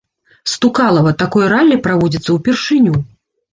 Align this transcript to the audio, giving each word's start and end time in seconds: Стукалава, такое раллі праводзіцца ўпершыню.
Стукалава, 0.53 1.11
такое 1.23 1.45
раллі 1.55 1.79
праводзіцца 1.85 2.29
ўпершыню. 2.41 2.99